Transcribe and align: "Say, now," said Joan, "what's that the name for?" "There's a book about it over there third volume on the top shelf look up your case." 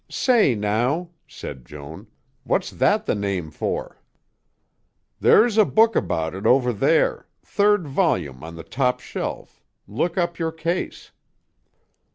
"Say, 0.09 0.55
now," 0.55 1.11
said 1.27 1.63
Joan, 1.63 2.07
"what's 2.43 2.71
that 2.71 3.05
the 3.05 3.13
name 3.13 3.51
for?" 3.51 4.01
"There's 5.19 5.59
a 5.59 5.63
book 5.63 5.95
about 5.95 6.33
it 6.33 6.47
over 6.47 6.73
there 6.73 7.27
third 7.43 7.87
volume 7.87 8.43
on 8.43 8.55
the 8.55 8.63
top 8.63 8.99
shelf 8.99 9.61
look 9.87 10.17
up 10.17 10.39
your 10.39 10.51
case." 10.53 11.11